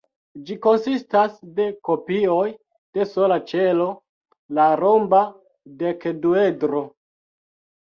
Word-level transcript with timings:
Ĝi 0.45 0.55
konsistas 0.61 1.35
de 1.59 1.67
kopioj 1.89 2.47
de 2.97 3.07
sola 3.11 3.39
ĉelo, 3.53 3.87
la 4.61 4.67
romba 4.83 5.23
dekduedro. 5.85 6.85